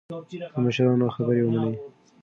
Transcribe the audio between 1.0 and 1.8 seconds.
خبره ومنئ.